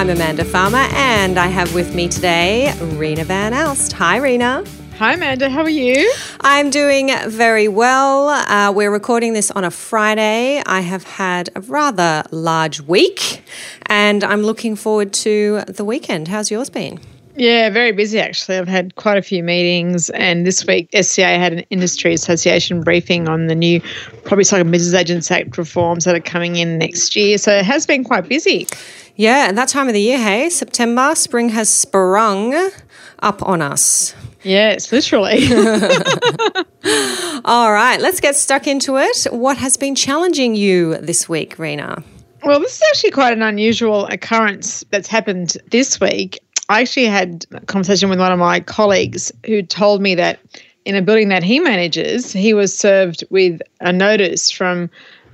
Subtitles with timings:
[0.00, 3.92] I'm Amanda Farmer, and I have with me today Reena Van Aalst.
[3.92, 4.66] Hi, Reena.
[4.96, 5.50] Hi, Amanda.
[5.50, 6.10] How are you?
[6.40, 8.30] I'm doing very well.
[8.30, 10.62] Uh, we're recording this on a Friday.
[10.64, 13.44] I have had a rather large week,
[13.84, 16.28] and I'm looking forward to the weekend.
[16.28, 16.98] How's yours been?
[17.36, 18.58] Yeah, very busy actually.
[18.58, 23.28] I've had quite a few meetings, and this week SCA had an industry association briefing
[23.28, 23.80] on the new
[24.24, 27.38] Property Cycle Business Agents Act reforms that are coming in next year.
[27.38, 28.66] So it has been quite busy.
[29.16, 32.70] Yeah, and that time of the year, hey, September, spring has sprung
[33.20, 34.14] up on us.
[34.42, 35.44] Yes, literally.
[37.44, 39.26] All right, let's get stuck into it.
[39.30, 42.02] What has been challenging you this week, Reena?
[42.42, 46.38] Well, this is actually quite an unusual occurrence that's happened this week.
[46.70, 50.38] I actually had a conversation with one of my colleagues who told me that
[50.84, 54.88] in a building that he manages, he was served with a notice from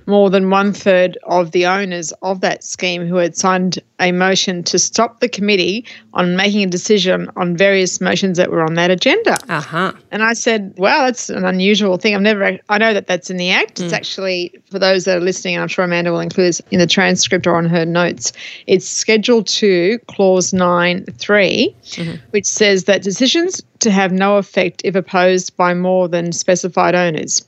[0.07, 4.63] more than one third of the owners of that scheme who had signed a motion
[4.63, 8.91] to stop the committee on making a decision on various motions that were on that
[8.91, 9.37] agenda.
[9.49, 9.93] Uh-huh.
[10.11, 12.15] And I said, "Well, that's an unusual thing.
[12.15, 12.59] I've never.
[12.69, 13.81] I know that that's in the act.
[13.81, 13.97] It's mm.
[13.97, 16.87] actually for those that are listening, and I'm sure Amanda will include this in the
[16.87, 18.33] transcript or on her notes.
[18.67, 22.17] It's Schedule Two, Clause Nine Three, mm-hmm.
[22.31, 27.47] which says that decisions to have no effect if opposed by more than specified owners."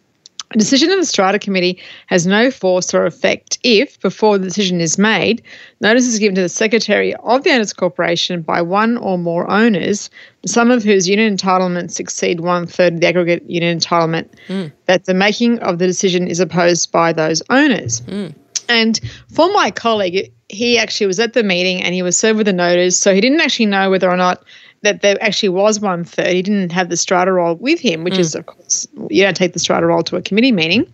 [0.51, 4.81] A decision of the strata committee has no force or effect if, before the decision
[4.81, 5.43] is made,
[5.81, 10.09] notice is given to the secretary of the owners corporation by one or more owners,
[10.47, 14.73] some of whose unit entitlements exceed one third of the aggregate unit entitlement, mm.
[14.87, 18.01] that the making of the decision is opposed by those owners.
[18.03, 18.35] Mm.
[18.68, 19.01] And
[19.33, 22.52] for my colleague, he actually was at the meeting and he was served with a
[22.52, 24.45] notice, so he didn't actually know whether or not
[24.83, 26.29] that there actually was one third.
[26.29, 28.20] He didn't have the strata roll with him, which mm.
[28.20, 30.90] is, of course, you don't take the strata roll to a committee meeting.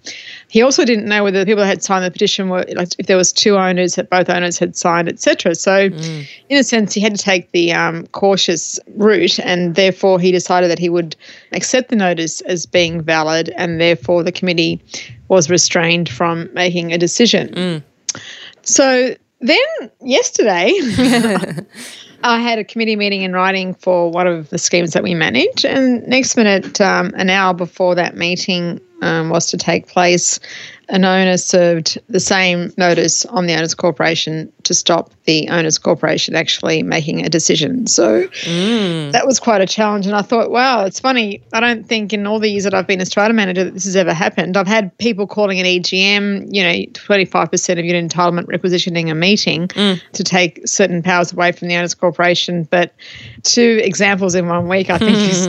[0.48, 3.06] He also didn't know whether the people that had signed the petition were, like, if
[3.06, 5.54] there was two owners, that both owners had signed, etc.
[5.54, 6.28] So, mm.
[6.48, 10.70] in a sense, he had to take the um, cautious route, and therefore he decided
[10.70, 11.14] that he would
[11.52, 14.82] accept the notice as being valid, and therefore the committee
[15.34, 17.48] was restrained from making a decision.
[17.48, 17.82] Mm.
[18.62, 20.72] So then yesterday,
[22.24, 25.64] I had a committee meeting in writing for one of the schemes that we manage,
[25.64, 30.40] and next minute, um, an hour before that meeting um, was to take place,
[30.88, 36.34] an owner served the same notice on the owners corporation to stop the owners corporation
[36.34, 37.86] actually making a decision.
[37.86, 39.12] So mm.
[39.12, 40.06] that was quite a challenge.
[40.06, 41.42] And I thought, wow, it's funny.
[41.52, 43.84] I don't think in all the years that I've been a strata manager that this
[43.84, 44.56] has ever happened.
[44.56, 49.68] I've had people calling an EGM, you know, 25% of unit entitlement requisitioning a meeting
[49.68, 50.00] mm.
[50.12, 52.64] to take certain powers away from the owners corporation.
[52.64, 52.94] But
[53.42, 55.46] two examples in one week, I think, is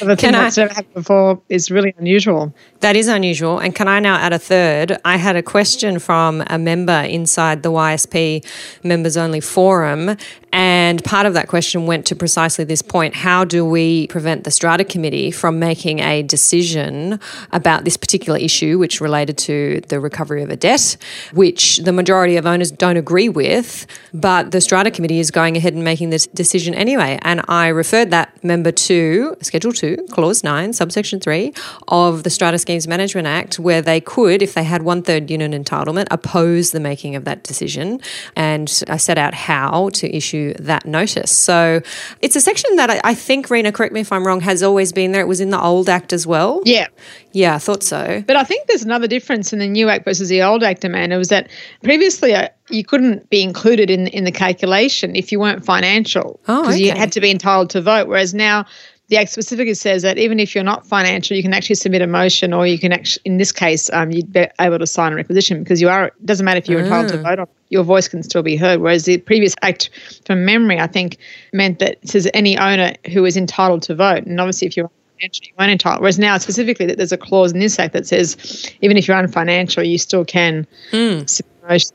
[0.00, 2.54] the thing that's never happened before is really unusual.
[2.80, 3.58] That is unusual.
[3.58, 4.98] And can I now add a third?
[5.04, 8.44] I had a question from a member inside the YSP
[8.82, 10.16] members only forum,
[10.52, 10.63] and
[11.04, 14.84] part of that question went to precisely this point how do we prevent the strata
[14.84, 17.20] committee from making a decision
[17.52, 20.96] about this particular issue, which related to the recovery of a debt,
[21.32, 25.74] which the majority of owners don't agree with, but the strata committee is going ahead
[25.74, 27.18] and making this decision anyway.
[27.22, 31.52] And I referred that member to Schedule 2, Clause 9, Subsection 3
[31.88, 35.52] of the Strata Schemes Management Act, where they could, if they had one third unit
[35.52, 38.00] entitlement, oppose the making of that decision.
[38.36, 41.30] And I set out how to issue that notice.
[41.30, 41.80] So
[42.20, 45.12] it's a section that I, think, Reena, correct me if I'm wrong, has always been
[45.12, 45.22] there.
[45.22, 46.62] It was in the old Act as well.
[46.64, 46.88] Yeah.
[47.32, 48.22] Yeah, I thought so.
[48.26, 51.16] But I think there's another difference in the new Act versus the old Act, Amanda,
[51.18, 51.48] was that
[51.82, 56.40] previously uh, you couldn't be included in, in the calculation if you weren't financial.
[56.42, 56.78] Because oh, okay.
[56.78, 58.08] you had to be entitled to vote.
[58.08, 58.66] Whereas now
[59.08, 62.06] the Act specifically says that even if you're not financial, you can actually submit a
[62.06, 65.16] motion, or you can actually, in this case, um, you'd be able to sign a
[65.16, 66.06] requisition because you are.
[66.06, 66.84] It doesn't matter if you're mm.
[66.84, 67.46] entitled to vote on.
[67.68, 68.80] Your voice can still be heard.
[68.80, 69.90] Whereas the previous Act,
[70.24, 71.18] from memory, I think
[71.52, 74.90] meant that it says any owner who is entitled to vote, and obviously if you're
[75.20, 76.00] financial, you weren't entitled.
[76.00, 79.16] Whereas now, specifically, that there's a clause in this Act that says even if you're
[79.16, 80.66] unfinancial, you still can.
[80.92, 81.42] Mm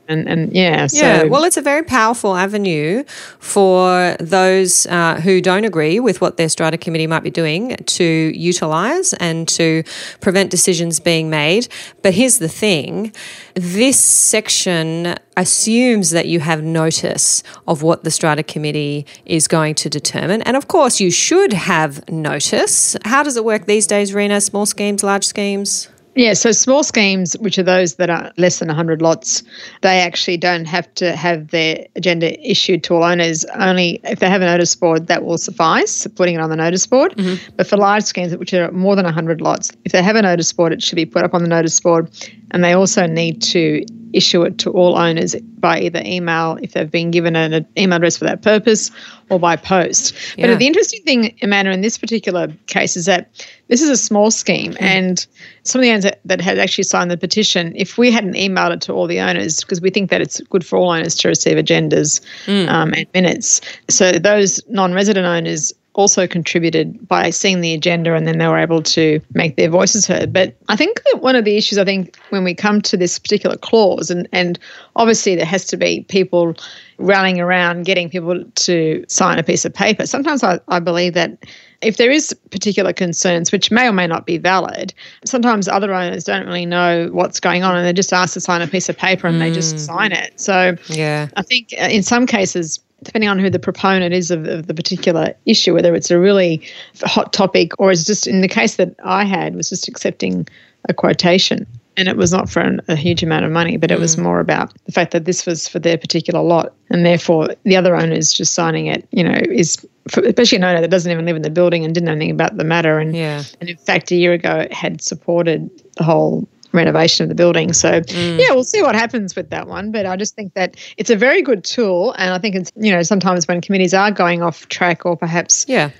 [0.08, 0.88] and, and yeah.
[0.90, 3.04] Yeah, well, it's a very powerful avenue
[3.38, 8.04] for those uh, who don't agree with what their strata committee might be doing to
[8.04, 9.84] utilise and to
[10.20, 11.68] prevent decisions being made.
[12.02, 13.12] But here's the thing
[13.54, 19.88] this section assumes that you have notice of what the strata committee is going to
[19.88, 20.42] determine.
[20.42, 22.96] And of course, you should have notice.
[23.04, 24.42] How does it work these days, Reena?
[24.42, 25.88] Small schemes, large schemes?
[26.20, 29.42] Yeah, so small schemes, which are those that are less than 100 lots,
[29.80, 33.46] they actually don't have to have their agenda issued to all owners.
[33.54, 36.86] Only if they have a notice board, that will suffice, putting it on the notice
[36.86, 37.16] board.
[37.16, 37.54] Mm-hmm.
[37.56, 40.52] But for large schemes, which are more than 100 lots, if they have a notice
[40.52, 42.10] board, it should be put up on the notice board.
[42.50, 46.90] And they also need to issue it to all owners by either email if they've
[46.90, 48.90] been given an email address for that purpose
[49.28, 50.14] or by post.
[50.36, 50.48] Yeah.
[50.48, 53.30] But the interesting thing, Amanda, in this particular case is that
[53.68, 54.82] this is a small scheme mm.
[54.82, 55.26] and
[55.62, 58.72] some of the owners that, that had actually signed the petition, if we hadn't emailed
[58.72, 61.28] it to all the owners, because we think that it's good for all owners to
[61.28, 62.68] receive agendas mm.
[62.68, 63.60] um, and minutes.
[63.88, 68.82] So those non-resident owners also contributed by seeing the agenda and then they were able
[68.82, 70.32] to make their voices heard.
[70.32, 73.18] But I think that one of the issues, I think, when we come to this
[73.18, 74.58] particular clause, and, and
[74.96, 76.56] obviously there has to be people
[76.98, 80.06] rallying around getting people to sign a piece of paper.
[80.06, 81.38] Sometimes I, I believe that
[81.82, 84.92] if there is particular concerns, which may or may not be valid,
[85.24, 88.60] sometimes other owners don't really know what's going on and they're just asked to sign
[88.60, 89.40] a piece of paper and mm.
[89.40, 89.78] they just mm.
[89.78, 90.38] sign it.
[90.38, 91.28] So yeah.
[91.36, 94.74] I think uh, in some cases, depending on who the proponent is of, of, the
[94.74, 96.62] particular issue, whether it's a really
[97.02, 100.46] hot topic or it's just in the case that I had was just accepting
[100.88, 101.66] a quotation.
[101.96, 104.00] And it was not for an, a huge amount of money, but it mm.
[104.00, 106.72] was more about the fact that this was for their particular lot.
[106.88, 109.76] And therefore, the other owners just signing it, you know, is,
[110.08, 112.30] for, especially an owner that doesn't even live in the building and didn't know anything
[112.30, 112.98] about the matter.
[112.98, 113.42] And, yeah.
[113.60, 117.72] and in fact, a year ago, had supported the whole renovation of the building.
[117.72, 118.38] So mm.
[118.38, 119.90] yeah, we'll see what happens with that one.
[119.92, 122.92] But I just think that it's a very good tool, and I think it's you
[122.92, 125.90] know sometimes when committees are going off track or perhaps yeah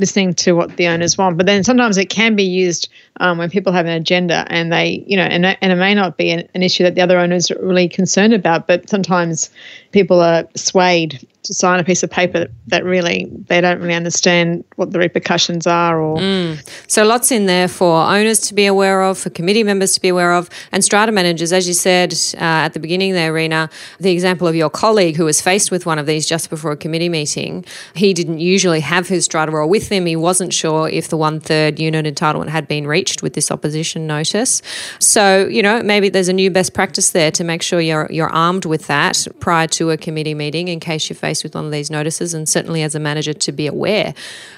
[0.00, 1.36] listening to what the owners want.
[1.36, 2.88] But then sometimes it can be used
[3.20, 6.16] um, when people have an agenda and they, you know, and, and it may not
[6.16, 9.50] be an, an, issue that the other owners are really concerned about, but sometimes
[9.92, 14.64] people are swayed to sign a piece of paper that really they don't really understand
[14.76, 16.58] what the repercussions are or mm.
[16.86, 20.08] so lots in there for owners to be aware of for committee members to be
[20.08, 24.10] aware of and strata managers as you said uh, at the beginning there Reena the
[24.10, 27.08] example of your colleague who was faced with one of these just before a committee
[27.08, 27.64] meeting.
[27.94, 30.06] He didn't usually have his strata roll with him.
[30.06, 34.06] He wasn't sure if the one third unit entitlement had been reached with this opposition
[34.06, 34.62] notice.
[34.98, 38.30] So you know maybe there's a new best practice there to make sure you're you're
[38.30, 41.64] armed with that prior to a committee meeting in case you face faced with one
[41.64, 44.14] of these notices, and certainly as a manager to be aware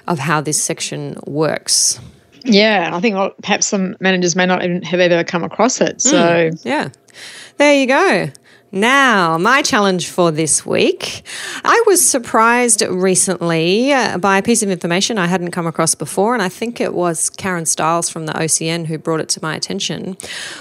[0.08, 2.00] of how this section works.
[2.44, 6.00] Yeah, I think perhaps some managers may not even have ever come across it.
[6.00, 6.88] So, mm, yeah,
[7.58, 8.30] there you go.
[8.74, 11.24] Now, my challenge for this week.
[11.62, 16.32] I was surprised recently uh, by a piece of information I hadn't come across before,
[16.32, 19.54] and I think it was Karen Stiles from the OCN who brought it to my
[19.54, 20.14] attention.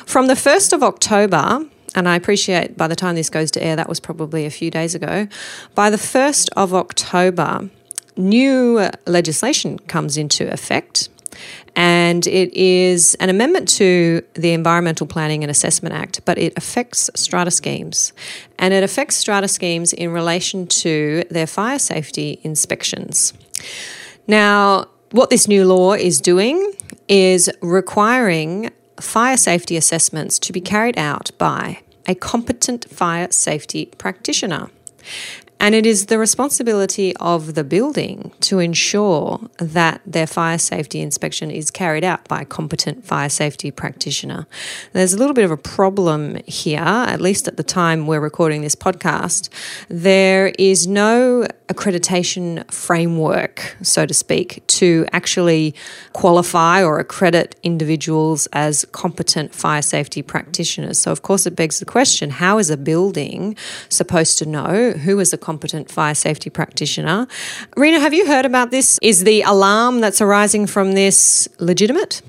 [0.06, 1.66] From the 1st of October,
[1.96, 4.72] and I appreciate by the time this goes to air, that was probably a few
[4.72, 5.28] days ago.
[5.76, 7.70] By the 1st of October,
[8.16, 11.10] new legislation comes into effect.
[11.76, 17.10] And it is an amendment to the Environmental Planning and Assessment Act, but it affects
[17.16, 18.12] strata schemes.
[18.60, 23.34] And it affects strata schemes in relation to their fire safety inspections.
[24.28, 26.74] Now, what this new law is doing
[27.08, 34.70] is requiring fire safety assessments to be carried out by a competent fire safety practitioner.
[35.62, 41.52] And it is the responsibility of the building to ensure that their fire safety inspection
[41.52, 44.48] is carried out by a competent fire safety practitioner.
[44.94, 48.64] There's a little bit of a problem here, at least at the time we're recording
[48.64, 49.50] this podcast.
[49.88, 55.74] There is no accreditation framework, so to speak, to actually
[56.14, 61.00] qualify or accredit individuals as competent fire safety practitioners.
[61.00, 63.56] So, of course, it begs the question how is a building
[63.90, 67.28] supposed to know who is a competent fire safety practitioner.
[67.78, 69.00] Rena, have you heard about this?
[69.02, 72.22] Is the alarm that's arising from this legitimate?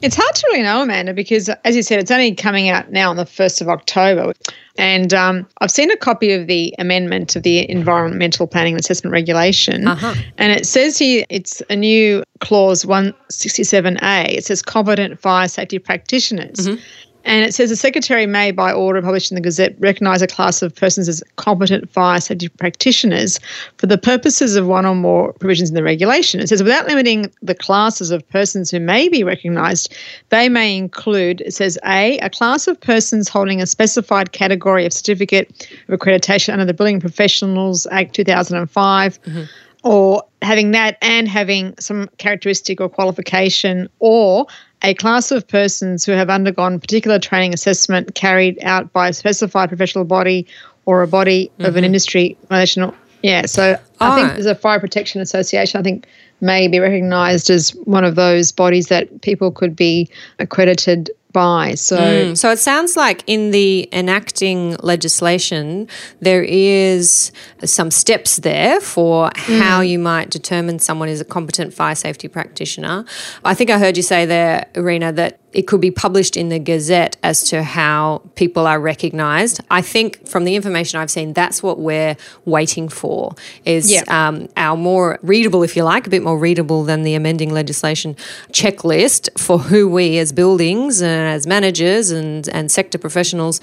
[0.00, 3.10] It's hard to really know, Amanda, because as you said, it's only coming out now
[3.10, 4.32] on the 1st of October.
[4.76, 9.12] And um, I've seen a copy of the amendment of the Environmental Planning and Assessment
[9.12, 9.88] Regulation.
[9.88, 10.14] Uh-huh.
[10.36, 14.28] And it says here it's a new clause 167A.
[14.28, 16.68] It says competent fire safety practitioners.
[16.68, 16.80] Mm-hmm.
[17.24, 20.62] And it says the secretary may, by order published in the Gazette, recognise a class
[20.62, 23.38] of persons as competent fire safety practitioners
[23.76, 26.40] for the purposes of one or more provisions in the regulation.
[26.40, 29.94] It says without limiting the classes of persons who may be recognised,
[30.30, 34.92] they may include, it says A, a class of persons holding a specified category of
[34.92, 39.22] certificate of accreditation under the Building Professionals Act 2005.
[39.22, 39.42] Mm-hmm
[39.84, 44.46] or having that and having some characteristic or qualification or
[44.82, 49.68] a class of persons who have undergone particular training assessment carried out by a specified
[49.68, 50.46] professional body
[50.86, 51.64] or a body mm-hmm.
[51.64, 51.86] of an mm-hmm.
[51.86, 56.06] industry national yeah so i think there's a fire protection association i think
[56.40, 60.08] may be recognised as one of those bodies that people could be
[60.38, 61.74] accredited by.
[61.74, 65.88] So, mm, so it sounds like in the enacting legislation,
[66.20, 67.32] there is
[67.64, 69.60] some steps there for mm.
[69.60, 73.04] how you might determine someone is a competent fire safety practitioner.
[73.44, 76.58] I think I heard you say there, Reena, that it could be published in the
[76.58, 79.60] Gazette as to how people are recognised.
[79.70, 84.02] I think from the information I've seen, that's what we're waiting for is yeah.
[84.08, 88.14] um, our more readable, if you like, a bit more readable than the amending legislation
[88.52, 93.60] checklist for who we as buildings and as managers and, and sector professionals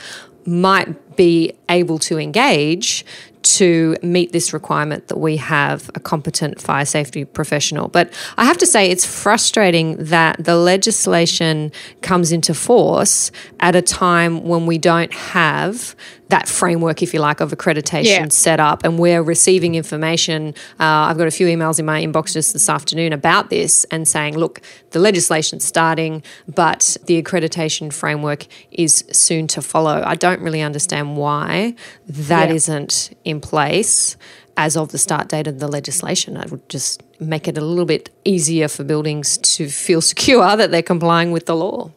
[0.48, 3.06] might be able to engage
[3.46, 7.88] to meet this requirement that we have a competent fire safety professional.
[7.88, 11.72] But I have to say, it's frustrating that the legislation
[12.02, 15.96] comes into force at a time when we don't have
[16.30, 18.28] that framework, if you like, of accreditation yeah.
[18.30, 18.84] set up.
[18.84, 20.56] And we're receiving information.
[20.80, 24.08] Uh, I've got a few emails in my inbox just this afternoon about this and
[24.08, 24.60] saying, look,
[24.90, 30.02] the legislation's starting, but the accreditation framework is soon to follow.
[30.04, 31.76] I don't really understand why
[32.08, 32.80] that yeah.
[32.80, 34.18] not in place
[34.58, 36.38] as of the start date of the legislation.
[36.38, 40.72] I would just make it a little bit easier for buildings to feel secure that
[40.72, 41.92] they're complying with the law.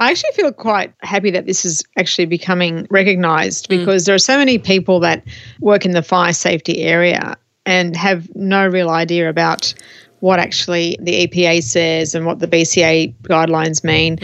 [0.00, 3.78] I actually feel quite happy that this is actually becoming recognised mm.
[3.78, 4.06] because mm.
[4.06, 5.24] there are so many people that
[5.60, 9.74] work in the fire safety area and have no real idea about
[10.20, 14.18] what actually the EPA says and what the BCA guidelines mean.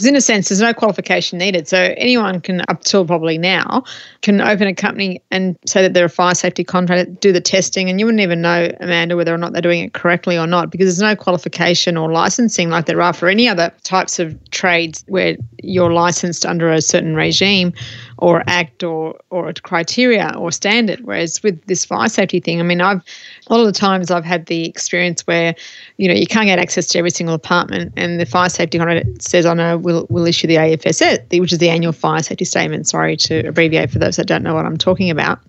[0.00, 1.68] Because, in a sense, there's no qualification needed.
[1.68, 3.84] So, anyone can, up till probably now,
[4.22, 7.90] can open a company and say that they're a fire safety contractor, do the testing,
[7.90, 10.70] and you wouldn't even know, Amanda, whether or not they're doing it correctly or not
[10.70, 15.04] because there's no qualification or licensing like there are for any other types of trades
[15.08, 17.74] where you're licensed under a certain regime
[18.18, 21.00] or act or or criteria or standard.
[21.00, 23.02] Whereas with this fire safety thing, I mean, I've
[23.48, 25.54] a lot of the times I've had the experience where,
[25.96, 29.10] you know, you can't get access to every single apartment, and the fire safety contractor
[29.20, 32.44] says, oh, "I know we'll we'll issue the AFSS, which is the annual fire safety
[32.44, 35.40] statement." Sorry to abbreviate for those that don't know what I'm talking about.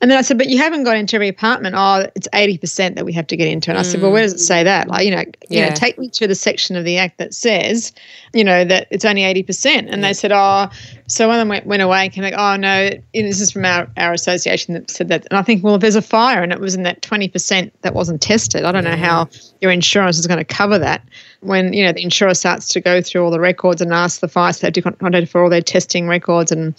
[0.00, 1.74] And then I said, but you haven't got into every apartment.
[1.76, 3.70] Oh, it's 80% that we have to get into.
[3.70, 4.88] And I said, well, where does it say that?
[4.88, 7.92] Like, you know, you know, take me to the section of the act that says,
[8.32, 9.66] you know, that it's only 80%.
[9.66, 9.96] And yeah.
[9.96, 10.68] they said, oh,
[11.06, 13.64] so one of them went, went away and came like, oh, no, this is from
[13.64, 15.26] our, our association that said that.
[15.30, 17.94] And I think, well, if there's a fire and it was in that 20% that
[17.94, 19.28] wasn't tested, I don't know how
[19.60, 21.02] your insurance is going to cover that
[21.40, 24.28] when you know the insurer starts to go through all the records and ask the
[24.28, 26.74] fire safety contractor for all their testing records and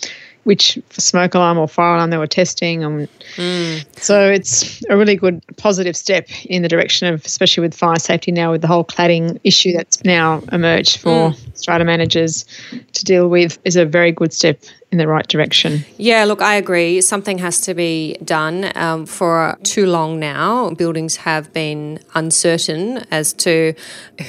[0.48, 2.82] which smoke alarm or fire alarm they were testing.
[2.82, 3.86] Um, mm.
[4.02, 8.32] So it's a really good positive step in the direction of, especially with fire safety
[8.32, 11.58] now, with the whole cladding issue that's now emerged for mm.
[11.58, 12.46] strata managers
[12.94, 15.84] to deal with, is a very good step in the right direction.
[15.98, 17.02] Yeah, look, I agree.
[17.02, 18.72] Something has to be done.
[18.76, 23.74] Um, for too long now, buildings have been uncertain as to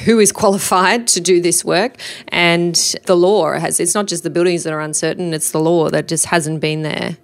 [0.05, 1.97] who is qualified to do this work,
[2.29, 2.75] and
[3.07, 3.79] the law has.
[3.79, 6.83] It's not just the buildings that are uncertain; it's the law that just hasn't been
[6.83, 7.17] there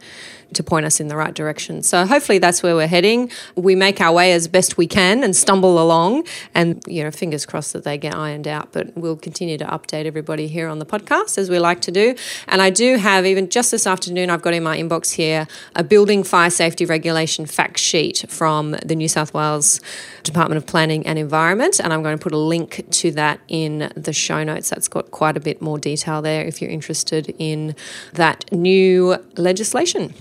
[0.55, 1.83] to point us in the right direction.
[1.83, 3.31] So hopefully that's where we're heading.
[3.57, 7.47] We make our way as best we can and stumble along and you know fingers
[7.47, 10.87] crossed that they get ironed out, but we'll continue to update everybody here on the
[10.87, 12.15] podcast as we like to do.
[12.49, 15.85] And I do have even just this afternoon I've got in my inbox here a
[15.85, 19.81] building fire safety regulation fact sheet from the New South Wales
[20.23, 23.93] Department of Planning and Environment and I'm going to put a link to that in
[23.97, 24.71] the show notes.
[24.71, 27.75] That's got quite a bit more detail there if you're interested in
[28.13, 30.15] that new legislation.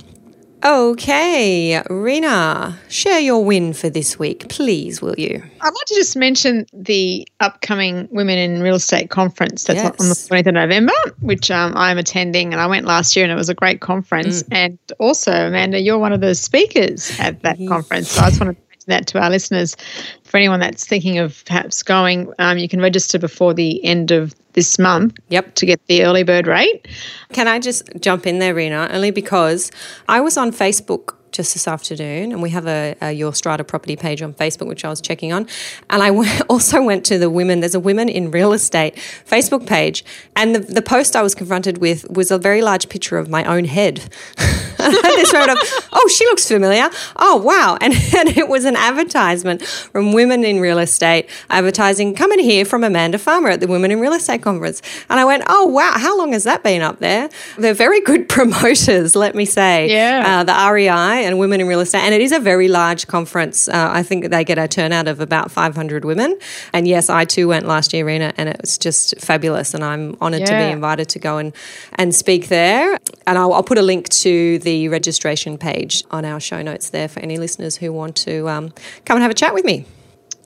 [0.66, 5.44] Okay, Reena, share your win for this week, please, will you?
[5.60, 10.00] I'd like to just mention the upcoming Women in Real Estate conference that's yes.
[10.00, 12.54] on the 20th of November, which um, I'm attending.
[12.54, 14.44] And I went last year and it was a great conference.
[14.44, 14.56] Mm.
[14.56, 18.12] And also, Amanda, you're one of the speakers at that conference.
[18.12, 19.76] So I just wanted that to our listeners
[20.24, 24.34] for anyone that's thinking of perhaps going, um, you can register before the end of
[24.54, 25.18] this month.
[25.30, 25.56] Yep.
[25.56, 26.88] To get the early bird rate.
[27.32, 28.92] Can I just jump in there, Reena?
[28.94, 29.72] Only because
[30.08, 33.96] I was on Facebook just this afternoon, and we have a, a, Your Strata property
[33.96, 35.48] page on Facebook, which I was checking on.
[35.90, 39.68] And I w- also went to the women, there's a Women in Real Estate Facebook
[39.68, 43.30] page, and the, the post I was confronted with was a very large picture of
[43.30, 44.08] my own head.
[45.02, 45.58] this sort of,
[45.92, 46.90] oh, she looks familiar.
[47.16, 47.78] Oh, wow.
[47.84, 52.64] And, and it was an advertisement from Women in Real Estate advertising, come and hear
[52.64, 54.82] from Amanda Farmer at the Women in Real Estate Conference.
[55.10, 57.30] And I went, oh, wow, how long has that been up there?
[57.58, 59.90] They're very good promoters, let me say.
[59.90, 60.24] Yeah.
[60.26, 62.04] Uh, the REI and Women in Real Estate.
[62.04, 63.68] And it is a very large conference.
[63.68, 66.38] Uh, I think they get a turnout of about 500 women.
[66.72, 69.74] And yes, I too went last year, Reena, and it was just fabulous.
[69.74, 70.60] And I'm honoured yeah.
[70.60, 71.54] to be invited to go and,
[71.96, 72.98] and speak there.
[73.26, 77.08] And I'll, I'll put a link to the registration page on our show notes there
[77.08, 78.74] for any listeners who want to um,
[79.06, 79.86] come and have a chat with me.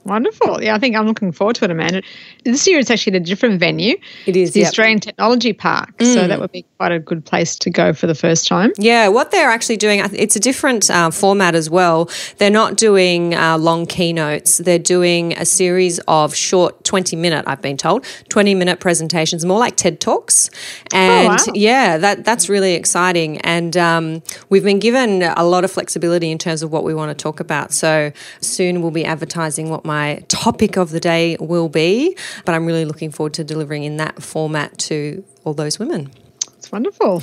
[0.08, 0.62] Wonderful.
[0.62, 2.02] Yeah, I think I'm looking forward to it, Amanda.
[2.44, 3.96] This year it's actually at a different venue.
[4.24, 4.48] It is.
[4.48, 4.68] It's the yep.
[4.68, 5.96] Australian Technology Park.
[5.98, 6.14] Mm.
[6.14, 8.72] So that would be quite a good place to go for the first time.
[8.78, 12.08] Yeah, what they're actually doing, it's a different uh, format as well.
[12.38, 17.60] They're not doing uh, long keynotes, they're doing a series of short 20 minute, I've
[17.60, 20.48] been told, 20 minute presentations, more like TED Talks.
[20.92, 21.52] And oh, wow.
[21.54, 23.38] yeah, that, that's really exciting.
[23.42, 27.10] And um, we've been given a lot of flexibility in terms of what we want
[27.10, 27.72] to talk about.
[27.72, 28.10] So
[28.40, 29.97] soon we'll be advertising what my
[30.28, 32.16] topic of the day will be.
[32.44, 36.10] But I'm really looking forward to delivering in that format to all those women.
[36.56, 37.22] It's wonderful.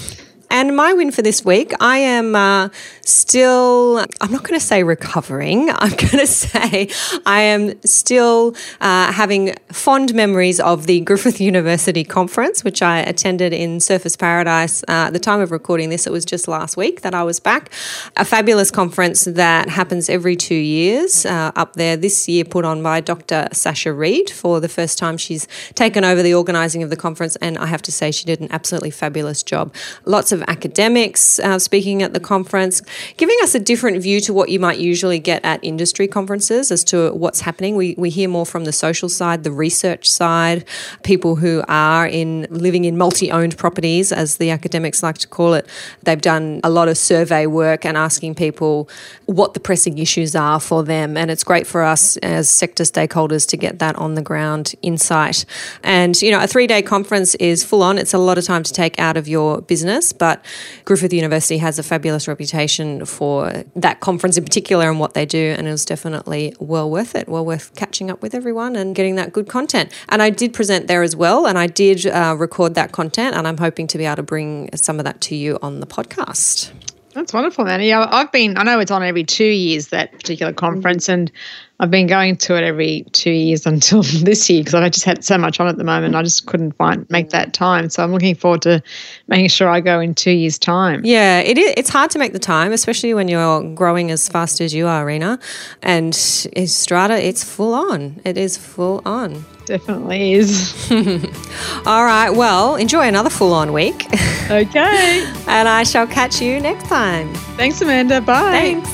[0.55, 2.69] And my win for this week, I am uh,
[3.01, 6.89] still, I'm not going to say recovering, I'm going to say
[7.25, 13.51] I am still uh, having fond memories of the Griffith University conference, which I attended
[13.51, 14.81] in Surfers Paradise.
[14.83, 17.41] Uh, at the time of recording this, it was just last week that I was
[17.41, 17.69] back.
[18.15, 21.97] A fabulous conference that happens every two years uh, up there.
[21.97, 23.49] This year, put on by Dr.
[23.51, 25.17] Sacha Reid for the first time.
[25.17, 28.39] She's taken over the organising of the conference, and I have to say, she did
[28.39, 29.73] an absolutely fabulous job.
[30.05, 32.81] Lots of of academics uh, speaking at the conference,
[33.17, 36.83] giving us a different view to what you might usually get at industry conferences as
[36.85, 37.75] to what's happening.
[37.75, 40.65] We, we hear more from the social side, the research side,
[41.03, 45.67] people who are in living in multi-owned properties, as the academics like to call it.
[46.03, 48.89] They've done a lot of survey work and asking people
[49.25, 51.17] what the pressing issues are for them.
[51.17, 55.45] And it's great for us as sector stakeholders to get that on the ground insight.
[55.83, 57.97] And, you know, a three day conference is full on.
[57.97, 60.45] It's a lot of time to take out of your business, but but
[60.85, 65.55] Griffith University has a fabulous reputation for that conference in particular and what they do.
[65.57, 69.15] And it was definitely well worth it, well worth catching up with everyone and getting
[69.15, 69.91] that good content.
[70.09, 71.45] And I did present there as well.
[71.47, 73.35] And I did uh, record that content.
[73.35, 75.87] And I'm hoping to be able to bring some of that to you on the
[75.87, 76.71] podcast.
[77.15, 77.81] That's wonderful, man.
[77.81, 81.31] Yeah, I've been, I know it's on every two years, that particular conference, and
[81.79, 85.23] I've been going to it every two years until this year because I just had
[85.23, 86.13] so much on at the moment.
[86.13, 87.89] I just couldn't find make that time.
[87.89, 88.83] So I'm looking forward to
[89.29, 91.05] making sure I go in two years' time.
[91.05, 94.59] Yeah, it is, it's hard to make the time, especially when you're growing as fast
[94.59, 95.41] as you are, Reena.
[95.81, 98.19] And Strata, it's full on.
[98.25, 99.45] It is full on.
[99.65, 100.73] Definitely is.
[101.85, 102.29] All right.
[102.29, 104.05] Well, enjoy another full on week.
[104.45, 105.25] Okay.
[105.47, 107.33] and I shall catch you next time.
[107.57, 108.21] Thanks, Amanda.
[108.21, 108.51] Bye.
[108.51, 108.89] Thanks.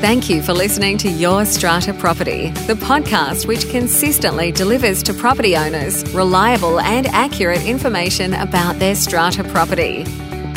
[0.00, 5.56] Thank you for listening to Your Strata Property, the podcast which consistently delivers to property
[5.56, 10.04] owners reliable and accurate information about their strata property.